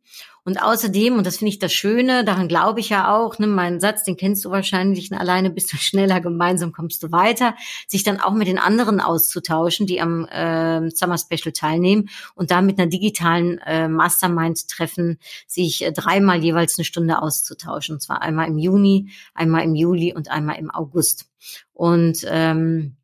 Und 0.46 0.62
außerdem, 0.62 1.18
und 1.18 1.26
das 1.26 1.38
finde 1.38 1.50
ich 1.50 1.60
das 1.60 1.74
Schöne, 1.74 2.24
daran 2.24 2.48
glaube 2.48 2.80
ich 2.80 2.90
ja 2.90 3.16
auch, 3.16 3.40
ne, 3.40 3.48
mein 3.48 3.80
Satz, 3.80 4.04
den 4.04 4.16
kennst 4.16 4.46
du 4.46 4.52
wahrscheinlich, 4.52 5.10
ne, 5.10 5.20
alleine 5.20 5.50
bist 5.50 5.74
du 5.74 5.78
schneller, 5.78 6.22
gemeinsam 6.22 6.72
kommst 6.72 7.02
du 7.02 7.12
weiter, 7.12 7.56
sich 7.88 8.04
dann 8.04 8.22
auch 8.22 8.34
mit 8.34 8.48
den 8.48 8.60
anderen 8.60 9.02
auszutauschen, 9.02 9.88
die 9.88 10.00
am 10.00 10.26
äh, 10.26 10.92
Summer 10.92 11.18
Special 11.18 11.52
teilnehmen 11.52 12.10
und 12.36 12.52
da 12.52 12.62
mit 12.62 12.78
einer 12.78 12.88
digitalen 12.88 13.58
äh, 13.66 13.88
Mastermind 13.88 14.68
treffen, 14.70 15.18
sich 15.48 15.84
äh, 15.84 15.92
dreimal 15.92 16.44
jeweils 16.44 16.78
eine 16.78 16.86
Stunde 16.86 17.24
auszutauschen. 17.24 17.96
Und 17.96 18.02
zwar 18.02 18.22
einmal 18.22 18.48
im 18.48 18.60
Juni, 18.60 19.10
einmal 19.34 19.64
im 19.64 19.74
Juli 19.74 20.14
und 20.14 20.30
einmal 20.30 20.60
im 20.60 20.70
August. 20.70 21.26
Und 21.74 22.24
ähm, 22.30 22.98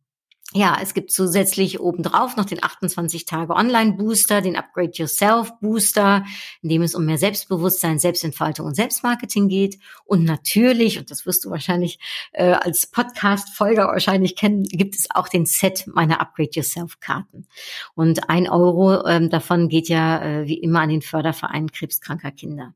ja, 0.53 0.77
es 0.81 0.93
gibt 0.93 1.11
zusätzlich 1.11 1.79
obendrauf 1.79 2.35
noch 2.35 2.43
den 2.43 2.61
28 2.61 3.25
Tage 3.25 3.53
Online 3.53 3.93
Booster, 3.93 4.41
den 4.41 4.57
Upgrade 4.57 4.91
Yourself 4.93 5.53
Booster, 5.61 6.25
in 6.61 6.67
dem 6.67 6.81
es 6.81 6.93
um 6.93 7.05
mehr 7.05 7.17
Selbstbewusstsein, 7.17 7.99
Selbstentfaltung 7.99 8.65
und 8.65 8.75
Selbstmarketing 8.75 9.47
geht. 9.47 9.79
Und 10.03 10.25
natürlich, 10.25 10.99
und 10.99 11.09
das 11.09 11.25
wirst 11.25 11.45
du 11.45 11.51
wahrscheinlich 11.51 11.99
äh, 12.33 12.51
als 12.51 12.87
Podcast-Folger 12.87 13.87
wahrscheinlich 13.87 14.35
kennen, 14.35 14.63
gibt 14.63 14.95
es 14.95 15.09
auch 15.11 15.29
den 15.29 15.45
Set 15.45 15.85
meiner 15.87 16.19
Upgrade 16.19 16.51
Yourself 16.51 16.99
Karten. 16.99 17.47
Und 17.95 18.29
ein 18.29 18.49
Euro 18.49 19.05
ähm, 19.07 19.29
davon 19.29 19.69
geht 19.69 19.87
ja 19.87 20.21
äh, 20.21 20.47
wie 20.47 20.59
immer 20.59 20.81
an 20.81 20.89
den 20.89 21.01
Förderverein 21.01 21.71
krebskranker 21.71 22.31
Kinder. 22.31 22.73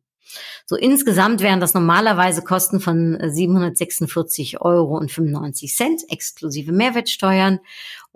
So 0.65 0.75
insgesamt 0.75 1.41
wären 1.41 1.59
das 1.59 1.73
normalerweise 1.73 2.41
Kosten 2.41 2.79
von 2.79 3.17
746 3.21 4.61
Euro 4.61 4.97
und 4.97 5.11
95 5.11 5.75
Cent 5.75 6.01
exklusive 6.09 6.71
Mehrwertsteuern. 6.71 7.59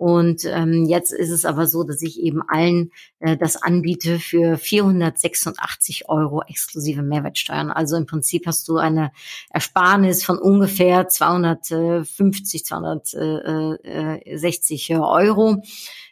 Und 0.00 0.46
ähm, 0.46 0.86
jetzt 0.86 1.12
ist 1.12 1.28
es 1.28 1.44
aber 1.44 1.66
so, 1.66 1.84
dass 1.84 2.00
ich 2.00 2.22
eben 2.22 2.40
allen 2.48 2.90
äh, 3.18 3.36
das 3.36 3.62
anbiete 3.62 4.18
für 4.18 4.56
486 4.56 6.08
Euro 6.08 6.40
exklusive 6.48 7.02
Mehrwertsteuern. 7.02 7.70
Also 7.70 7.98
im 7.98 8.06
Prinzip 8.06 8.46
hast 8.46 8.66
du 8.68 8.78
eine 8.78 9.12
Ersparnis 9.50 10.24
von 10.24 10.38
ungefähr 10.38 11.06
250, 11.06 12.64
260 12.64 14.96
Euro 14.96 15.62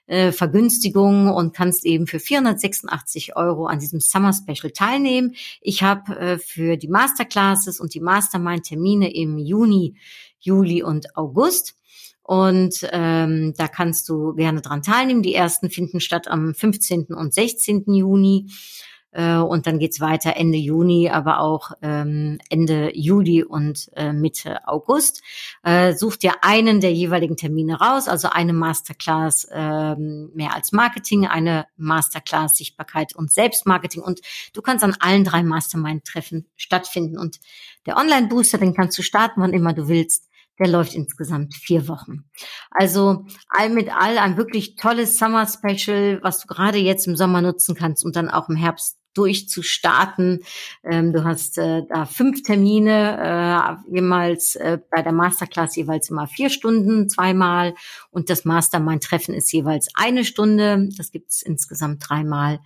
äh, 0.07 0.33
Vergünstigung 0.33 1.31
und 1.31 1.57
kannst 1.57 1.87
eben 1.87 2.07
für 2.07 2.21
486 2.21 3.37
Euro 3.37 3.69
an 3.69 3.79
diesem 3.79 4.01
Summer 4.01 4.35
Special 4.35 4.71
teilnehmen. 4.71 5.35
Ich 5.63 5.83
habe 5.83 6.15
äh, 6.15 6.39
für 6.39 6.77
die 6.77 6.89
Masterclasses 6.89 7.81
und 7.81 7.95
die 7.95 8.01
Mastermind-Termine 8.01 9.15
im 9.15 9.39
Juni, 9.39 9.95
Juli 10.41 10.83
und 10.83 11.17
August. 11.17 11.79
Und 12.29 12.87
ähm, 12.93 13.55
da 13.57 13.69
kannst 13.69 14.11
du 14.11 14.35
gerne 14.35 14.61
dran 14.61 14.83
teilnehmen. 14.83 15.23
Die 15.23 15.35
ersten 15.35 15.71
finden 15.71 15.99
statt 15.99 16.29
am 16.29 16.53
15. 16.55 17.07
und 17.15 17.33
16. 17.33 17.85
Juni. 17.87 18.51
Äh, 19.13 19.37
und 19.37 19.67
dann 19.67 19.79
geht's 19.79 19.99
weiter 19.99 20.37
Ende 20.37 20.59
Juni, 20.59 21.09
aber 21.09 21.41
auch 21.41 21.71
ähm, 21.81 22.39
Ende 22.51 22.95
Juli 22.95 23.45
und 23.45 23.91
äh, 23.97 24.13
Mitte 24.13 24.69
August. 24.69 25.23
Äh, 25.63 25.95
such 25.95 26.17
dir 26.17 26.35
einen 26.43 26.83
der 26.83 26.93
jeweiligen 26.93 27.39
Termine 27.39 27.81
raus, 27.81 28.09
also 28.09 28.29
eine 28.29 28.53
Masterclass 28.53 29.49
ähm, 29.51 30.31
mehr 30.35 30.55
als 30.55 30.73
Marketing, 30.73 31.27
eine 31.27 31.65
Masterclass 31.79 32.59
Sichtbarkeit 32.59 33.17
und 33.17 33.33
Selbstmarketing. 33.33 34.03
Und 34.03 34.21
du 34.53 34.61
kannst 34.61 34.85
an 34.85 34.97
allen 35.01 35.25
drei 35.25 35.43
Mastermind-Treffen 35.43 36.45
stattfinden. 36.57 37.17
Und 37.17 37.41
der 37.87 37.97
Online-Booster, 37.97 38.59
den 38.59 38.75
kannst 38.75 38.99
du 38.99 39.03
starten, 39.03 39.41
wann 39.41 39.55
immer 39.55 39.73
du 39.73 39.89
willst. 39.89 40.28
Der 40.59 40.69
läuft 40.69 40.95
insgesamt 40.95 41.55
vier 41.55 41.89
Wochen. 41.89 42.25
Also 42.71 43.27
all 43.49 43.71
mit 43.71 43.91
all 43.95 44.19
ein 44.19 44.37
wirklich 44.37 44.77
tolles 44.77 45.19
Summer 45.19 45.47
Special, 45.47 46.21
was 46.23 46.41
du 46.41 46.47
gerade 46.47 46.79
jetzt 46.79 47.07
im 47.07 47.17
Sommer 47.17 47.41
nutzen 47.43 47.75
kannst 47.75 48.05
und 48.05 48.17
dann 48.17 48.29
auch 48.29 48.49
im 48.49 48.57
Herbst 48.57 48.99
durchzustarten. 49.19 50.45
Ähm, 50.85 51.13
du 51.13 51.25
hast 51.25 51.59
äh, 51.59 51.83
da 51.89 52.07
fünf 52.07 52.43
Termine, 52.43 53.81
äh, 53.89 53.93
jemals 53.93 54.55
äh, 54.55 54.79
bei 54.91 55.03
der 55.03 55.13
Masterclass 55.13 55.75
jeweils 55.75 56.09
immer 56.09 56.29
vier 56.29 56.51
Stunden, 56.51 57.09
zweimal. 57.09 57.75
Und 58.11 58.31
das 58.31 58.45
Mastermind-Treffen 58.45 59.35
ist 59.35 59.53
jeweils 59.53 59.89
eine 59.95 60.25
Stunde. 60.25 60.89
Das 60.97 61.11
gibt's 61.11 61.43
insgesamt 61.43 62.09
dreimal. 62.09 62.61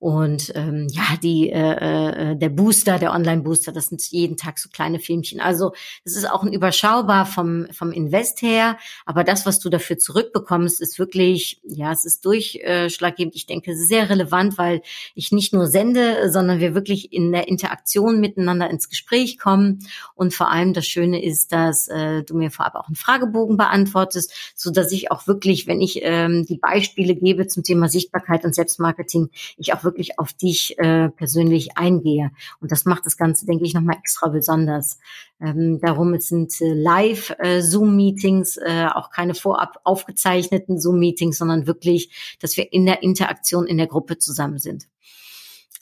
Und 0.00 0.52
ähm, 0.54 0.86
ja, 0.90 1.02
die 1.20 1.50
äh, 1.50 2.32
äh, 2.32 2.36
der 2.36 2.50
Booster, 2.50 3.00
der 3.00 3.12
Online-Booster, 3.12 3.72
das 3.72 3.86
sind 3.86 4.00
jeden 4.10 4.36
Tag 4.36 4.60
so 4.60 4.68
kleine 4.68 5.00
Filmchen. 5.00 5.40
Also 5.40 5.72
es 6.04 6.16
ist 6.16 6.30
auch 6.30 6.44
ein 6.44 6.52
überschaubar 6.52 7.26
vom 7.26 7.66
vom 7.72 7.90
Invest 7.90 8.40
her, 8.42 8.78
aber 9.06 9.24
das, 9.24 9.44
was 9.44 9.58
du 9.58 9.68
dafür 9.70 9.98
zurückbekommst, 9.98 10.80
ist 10.80 11.00
wirklich, 11.00 11.60
ja, 11.64 11.90
es 11.90 12.04
ist 12.04 12.24
durchschlaggebend. 12.24 13.34
Ich 13.34 13.46
denke, 13.46 13.74
sehr 13.76 14.08
relevant, 14.08 14.56
weil 14.56 14.82
ich 15.16 15.32
nicht 15.32 15.52
nur 15.52 15.66
sende, 15.66 16.30
sondern 16.30 16.60
wir 16.60 16.76
wirklich 16.76 17.12
in 17.12 17.32
der 17.32 17.48
Interaktion 17.48 18.20
miteinander 18.20 18.70
ins 18.70 18.88
Gespräch 18.88 19.36
kommen. 19.36 19.80
Und 20.14 20.32
vor 20.32 20.48
allem 20.48 20.74
das 20.74 20.86
Schöne 20.86 21.24
ist, 21.24 21.50
dass 21.50 21.88
äh, 21.88 22.22
du 22.22 22.36
mir 22.36 22.52
vorab 22.52 22.76
auch 22.76 22.86
einen 22.86 22.94
Fragebogen 22.94 23.56
beantwortest, 23.56 24.32
so 24.54 24.70
dass 24.70 24.92
ich 24.92 25.10
auch 25.10 25.26
wirklich, 25.26 25.66
wenn 25.66 25.80
ich 25.80 26.00
ähm, 26.02 26.46
die 26.46 26.58
Beispiele 26.58 27.16
gebe 27.16 27.48
zum 27.48 27.64
Thema 27.64 27.88
Sichtbarkeit 27.88 28.44
und 28.44 28.54
Selbstmarketing, 28.54 29.30
ich 29.56 29.74
auch 29.74 29.87
wirklich 29.88 30.18
auf 30.18 30.32
dich 30.32 30.78
äh, 30.78 31.08
persönlich 31.08 31.76
eingehe. 31.76 32.30
Und 32.60 32.70
das 32.70 32.84
macht 32.84 33.06
das 33.06 33.16
Ganze, 33.16 33.46
denke 33.46 33.64
ich, 33.64 33.74
nochmal 33.74 33.96
extra 33.98 34.28
besonders. 34.28 34.98
Ähm, 35.40 35.80
darum, 35.80 36.14
es 36.14 36.28
sind 36.28 36.52
äh, 36.60 36.74
Live-Zoom-Meetings, 36.74 38.58
äh, 38.58 38.84
äh, 38.84 38.86
auch 38.86 39.10
keine 39.10 39.34
vorab 39.34 39.80
aufgezeichneten 39.84 40.78
Zoom-Meetings, 40.78 41.38
sondern 41.38 41.66
wirklich, 41.66 42.36
dass 42.40 42.56
wir 42.56 42.72
in 42.72 42.86
der 42.86 43.02
Interaktion 43.02 43.66
in 43.66 43.78
der 43.78 43.86
Gruppe 43.86 44.18
zusammen 44.18 44.58
sind. 44.58 44.88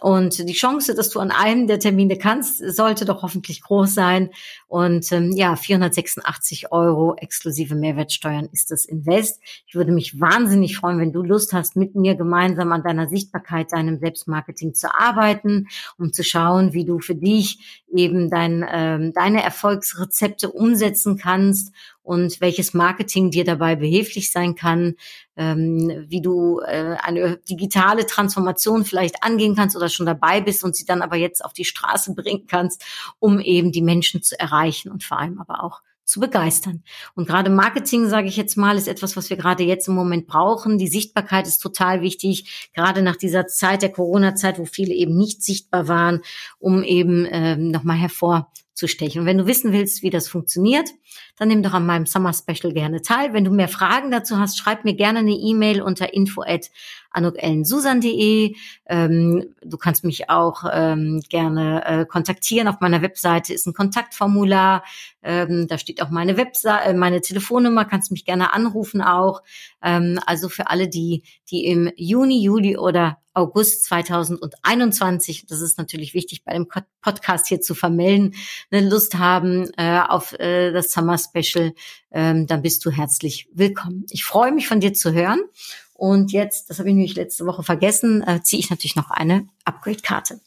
Und 0.03 0.47
die 0.47 0.53
Chance, 0.53 0.95
dass 0.95 1.09
du 1.09 1.21
an 1.21 1.31
einem 1.31 1.67
der 1.67 1.79
Termine 1.79 2.19
kannst, 2.19 2.59
sollte 2.59 3.07
doch 3.07 3.23
hoffentlich 3.23 3.63
groß 3.63 3.95
sein. 3.95 4.31
Und 4.69 5.13
ähm, 5.13 5.31
ja, 5.33 5.55
486 5.55 6.73
Euro 6.73 7.15
exklusive 7.17 7.77
Mehrwertsteuern 7.77 8.49
ist 8.51 8.73
das 8.73 8.85
Invest. 8.85 9.41
Ich 9.67 9.77
würde 9.77 9.93
mich 9.93 10.21
wahnsinnig 10.21 10.77
freuen, 10.77 10.99
wenn 10.99 11.13
du 11.13 11.23
Lust 11.23 11.53
hast, 11.53 11.77
mit 11.77 11.95
mir 11.95 12.17
gemeinsam 12.17 12.73
an 12.73 12.83
deiner 12.83 13.09
Sichtbarkeit, 13.09 13.73
deinem 13.73 14.01
Selbstmarketing 14.01 14.75
zu 14.75 14.93
arbeiten, 14.93 15.69
um 15.99 16.13
zu 16.13 16.25
schauen, 16.25 16.73
wie 16.73 16.85
du 16.85 16.99
für 16.99 17.15
dich 17.15 17.85
eben 17.95 18.29
dein, 18.29 18.67
ähm, 18.69 19.13
deine 19.15 19.45
Erfolgsrezepte 19.45 20.51
umsetzen 20.51 21.17
kannst 21.17 21.73
und 22.03 22.41
welches 22.41 22.75
Marketing 22.75 23.31
dir 23.31 23.45
dabei 23.45 23.75
behilflich 23.75 24.31
sein 24.31 24.55
kann, 24.55 24.95
ähm, 25.37 26.07
wie 26.09 26.21
du 26.21 26.61
äh, 26.61 26.97
eine 27.03 27.39
digitale 27.49 28.07
Transformation 28.07 28.85
vielleicht 28.85 29.23
angehen 29.23 29.57
kannst 29.57 29.77
oder 29.77 29.89
schon 29.89 30.07
dabei 30.07 30.41
bist 30.41 30.63
und 30.63 30.77
sie 30.77 30.85
dann 30.85 31.03
aber 31.03 31.17
jetzt 31.17 31.45
auf 31.45 31.53
die 31.53 31.65
Straße 31.65 32.15
bringen 32.15 32.47
kannst, 32.47 32.85
um 33.19 33.41
eben 33.41 33.73
die 33.73 33.83
Menschen 33.83 34.23
zu 34.23 34.39
erreichen 34.39 34.56
und 34.91 35.05
vor 35.05 35.19
allem 35.19 35.41
aber 35.41 35.63
auch 35.63 35.83
zu 36.07 36.21
begeistern. 36.21 36.85
Und 37.15 37.27
gerade 37.27 37.51
Marketing, 37.51 38.09
sage 38.09 38.29
ich 38.29 38.37
jetzt 38.37 38.57
mal, 38.57 38.77
ist 38.77 38.87
etwas, 38.87 39.17
was 39.17 39.29
wir 39.29 39.37
gerade 39.37 39.65
jetzt 39.65 39.89
im 39.89 39.95
Moment 39.95 40.29
brauchen. 40.29 40.79
Die 40.79 40.87
Sichtbarkeit 40.87 41.49
ist 41.49 41.59
total 41.59 42.01
wichtig, 42.01 42.71
gerade 42.75 43.03
nach 43.03 43.17
dieser 43.17 43.49
Zeit 43.49 43.83
der 43.83 43.91
Corona-Zeit, 43.91 44.59
wo 44.59 44.65
viele 44.65 44.95
eben 44.95 45.17
nicht 45.17 45.43
sichtbar 45.43 45.89
waren, 45.89 46.21
um 46.59 46.85
eben 46.85 47.27
ähm, 47.29 47.71
nochmal 47.73 47.97
hervorzustechen. 47.97 49.21
Und 49.21 49.27
wenn 49.27 49.39
du 49.39 49.47
wissen 49.47 49.73
willst, 49.73 50.03
wie 50.03 50.11
das 50.11 50.29
funktioniert, 50.29 50.89
dann 51.37 51.49
nimm 51.49 51.63
doch 51.63 51.75
an 51.75 51.87
meinem 51.87 52.07
Summer 52.07 52.33
Special 52.33 52.73
gerne 52.73 53.03
teil. 53.03 53.33
Wenn 53.33 53.45
du 53.45 53.51
mehr 53.51 53.69
Fragen 53.69 54.11
dazu 54.11 54.39
hast, 54.39 54.59
schreib 54.59 54.85
mir 54.85 54.95
gerne 54.95 55.21
eine 55.21 55.35
E-Mail 55.35 55.83
unter 55.83 56.15
info 56.15 56.43
at 56.43 56.71
anukellensusan.de. 57.11 58.55
Ähm, 58.87 59.55
du 59.63 59.77
kannst 59.79 60.05
mich 60.05 60.29
auch 60.31 60.65
ähm, 60.71 61.23
gerne 61.29 61.85
äh, 61.85 62.07
kontaktieren. 62.07 62.69
Auf 62.69 62.81
meiner 62.81 63.03
Webseite 63.03 63.55
ist 63.55 63.67
ein 63.67 63.75
Kontaktformular. 63.75 64.85
Ähm, 65.23 65.67
da 65.67 65.79
steht 65.79 66.03
auch 66.03 66.11
meine 66.11 66.37
Webseite, 66.37 66.91
äh, 66.91 66.95
meine 66.95 67.21
Telefonnummer. 67.21 67.85
Kannst 67.85 68.11
mich 68.11 68.25
gerne 68.25 68.53
anrufen 68.53 69.01
auch. 69.03 69.43
Ähm, 69.83 70.21
also 70.27 70.49
für 70.49 70.69
alle, 70.69 70.89
die, 70.89 71.23
die 71.51 71.67
im 71.67 71.91
Juni, 71.97 72.43
Juli 72.43 72.77
oder 72.77 73.19
August 73.37 73.85
2021, 73.85 75.47
das 75.47 75.61
ist 75.61 75.77
natürlich 75.77 76.15
wichtig 76.15 76.43
bei 76.43 76.55
dem 76.55 76.67
Podcast 77.03 77.47
hier 77.47 77.61
zu 77.61 77.75
vermelden, 77.75 78.35
eine 78.71 78.89
Lust 78.89 79.17
haben 79.17 79.71
äh, 79.77 80.01
auf 80.01 80.33
äh, 80.39 80.73
das 80.73 80.91
Summer 80.91 81.19
Special, 81.29 81.75
ähm, 82.11 82.47
dann 82.47 82.63
bist 82.63 82.85
du 82.85 82.91
herzlich 82.91 83.49
willkommen. 83.53 84.07
Ich 84.11 84.25
freue 84.25 84.53
mich 84.53 84.69
von 84.69 84.81
dir 84.81 84.95
zu 84.95 85.13
hören. 85.13 85.41
Und 85.95 86.33
jetzt, 86.33 86.69
das 86.69 86.79
habe 86.79 86.91
ich 86.91 86.95
nämlich 86.95 87.15
letzte 87.15 87.47
Woche 87.47 87.63
vergessen, 87.63 88.23
äh, 88.23 88.43
ziehe 88.43 88.61
ich 88.61 88.71
natürlich 88.71 88.97
noch 88.97 89.11
eine 89.11 89.49
Upgrade-Karte. 89.65 90.41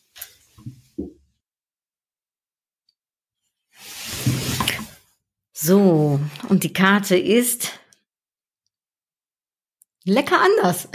So, 5.54 6.20
und 6.48 6.64
die 6.64 6.72
Karte 6.72 7.18
ist 7.18 7.80
lecker 10.06 10.40
anders. 10.40 10.88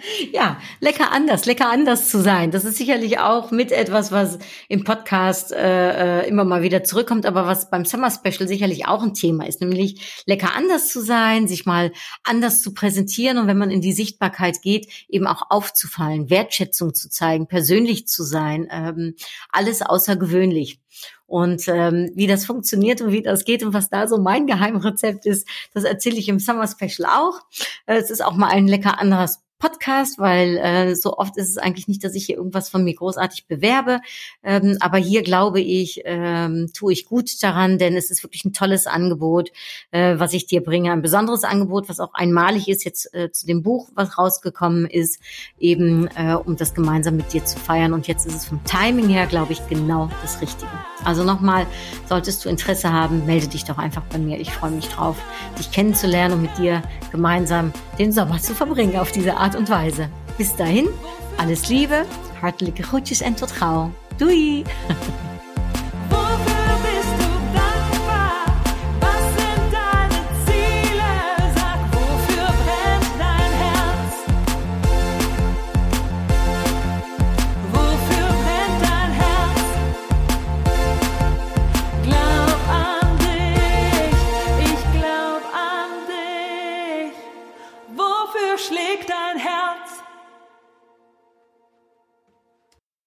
ja, 0.32 0.60
lecker 0.80 1.12
anders, 1.12 1.46
lecker 1.46 1.70
anders 1.70 2.10
zu 2.10 2.20
sein. 2.20 2.50
Das 2.50 2.64
ist 2.64 2.76
sicherlich 2.76 3.18
auch 3.18 3.50
mit 3.50 3.72
etwas, 3.72 4.12
was 4.12 4.38
im 4.68 4.84
Podcast 4.84 5.52
äh, 5.52 6.22
äh, 6.22 6.28
immer 6.28 6.44
mal 6.44 6.62
wieder 6.62 6.84
zurückkommt, 6.84 7.26
aber 7.26 7.46
was 7.46 7.70
beim 7.70 7.84
Summer 7.84 8.10
Special 8.10 8.48
sicherlich 8.48 8.86
auch 8.86 9.02
ein 9.02 9.14
Thema 9.14 9.46
ist, 9.46 9.60
nämlich 9.60 10.22
lecker 10.26 10.54
anders 10.54 10.88
zu 10.88 11.00
sein, 11.00 11.48
sich 11.48 11.66
mal 11.66 11.92
anders 12.24 12.62
zu 12.62 12.74
präsentieren 12.74 13.38
und 13.38 13.46
wenn 13.46 13.58
man 13.58 13.70
in 13.70 13.80
die 13.80 13.92
Sichtbarkeit 13.92 14.62
geht, 14.62 14.88
eben 15.08 15.26
auch 15.26 15.42
aufzufallen, 15.50 16.30
Wertschätzung 16.30 16.94
zu 16.94 17.08
zeigen, 17.08 17.46
persönlich 17.46 18.06
zu 18.06 18.22
sein, 18.22 18.68
ähm, 18.70 19.14
alles 19.50 19.82
außergewöhnlich. 19.82 20.80
Und 21.26 21.68
ähm, 21.68 22.10
wie 22.14 22.26
das 22.26 22.46
funktioniert 22.46 23.02
und 23.02 23.12
wie 23.12 23.22
das 23.22 23.44
geht 23.44 23.62
und 23.62 23.74
was 23.74 23.90
da 23.90 24.08
so 24.08 24.16
mein 24.16 24.46
Geheimrezept 24.46 25.26
ist, 25.26 25.46
das 25.74 25.84
erzähle 25.84 26.16
ich 26.16 26.28
im 26.30 26.38
Summer 26.38 26.66
Special 26.66 27.06
auch. 27.06 27.40
Äh, 27.84 27.98
es 27.98 28.10
ist 28.10 28.24
auch 28.24 28.34
mal 28.34 28.48
ein 28.48 28.66
lecker 28.66 28.98
anderes 28.98 29.40
Podcast, 29.58 30.18
weil 30.18 30.56
äh, 30.56 30.94
so 30.94 31.16
oft 31.16 31.36
ist 31.36 31.50
es 31.50 31.58
eigentlich 31.58 31.88
nicht, 31.88 32.04
dass 32.04 32.14
ich 32.14 32.26
hier 32.26 32.36
irgendwas 32.36 32.68
von 32.68 32.84
mir 32.84 32.94
großartig 32.94 33.46
bewerbe. 33.46 34.00
Ähm, 34.42 34.76
aber 34.80 34.98
hier 34.98 35.22
glaube 35.22 35.60
ich, 35.60 36.02
ähm, 36.04 36.70
tue 36.74 36.92
ich 36.92 37.06
gut 37.06 37.42
daran, 37.42 37.78
denn 37.78 37.96
es 37.96 38.10
ist 38.10 38.22
wirklich 38.22 38.44
ein 38.44 38.52
tolles 38.52 38.86
Angebot, 38.86 39.50
äh, 39.90 40.18
was 40.18 40.32
ich 40.32 40.46
dir 40.46 40.62
bringe. 40.62 40.92
Ein 40.92 41.02
besonderes 41.02 41.44
Angebot, 41.44 41.88
was 41.88 42.00
auch 42.00 42.14
einmalig 42.14 42.68
ist 42.68 42.84
jetzt 42.84 43.12
äh, 43.14 43.30
zu 43.32 43.46
dem 43.46 43.62
Buch, 43.62 43.90
was 43.94 44.16
rausgekommen 44.18 44.86
ist, 44.86 45.20
eben 45.58 46.08
äh, 46.16 46.34
um 46.34 46.56
das 46.56 46.74
gemeinsam 46.74 47.16
mit 47.16 47.32
dir 47.32 47.44
zu 47.44 47.58
feiern. 47.58 47.92
Und 47.92 48.06
jetzt 48.06 48.26
ist 48.26 48.34
es 48.34 48.44
vom 48.44 48.62
Timing 48.64 49.08
her, 49.08 49.26
glaube 49.26 49.52
ich, 49.52 49.66
genau 49.68 50.08
das 50.22 50.40
Richtige. 50.40 50.70
Also 51.04 51.24
nochmal, 51.24 51.66
solltest 52.08 52.44
du 52.44 52.48
Interesse 52.48 52.92
haben, 52.92 53.24
melde 53.26 53.48
dich 53.48 53.64
doch 53.64 53.78
einfach 53.78 54.02
bei 54.10 54.18
mir. 54.18 54.38
Ich 54.40 54.52
freue 54.52 54.70
mich 54.70 54.88
drauf, 54.88 55.16
dich 55.58 55.70
kennenzulernen 55.70 56.34
und 56.34 56.42
mit 56.42 56.58
dir 56.58 56.82
gemeinsam 57.12 57.72
den 57.98 58.12
Sommer 58.12 58.40
zu 58.40 58.54
verbringen 58.54 58.96
auf 58.96 59.12
diese 59.12 59.36
Art 59.36 59.54
und 59.54 59.70
Weise. 59.70 60.08
Bis 60.36 60.54
dahin, 60.56 60.88
alles 61.36 61.68
Liebe, 61.68 62.04
hartelijke 62.42 62.82
groetjes 62.82 63.20
en 63.20 63.36
tot 63.36 63.58
gauw. 63.58 63.90
Doei! 64.18 64.64